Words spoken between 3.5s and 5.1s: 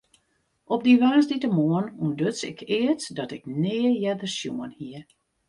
nea earder sjoen hie.